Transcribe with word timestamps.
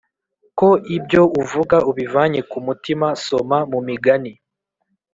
Ko 0.59 0.69
ibyo 0.97 1.21
uvuga 1.41 1.77
ubivanye 1.89 2.39
ku 2.49 2.57
mutima 2.67 3.07
soma 3.25 3.57
mu 3.71 3.79
migani 3.87 4.33